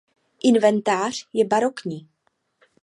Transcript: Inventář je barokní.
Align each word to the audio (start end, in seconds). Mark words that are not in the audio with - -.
Inventář 0.43 1.27
je 1.33 1.45
barokní. 1.45 2.09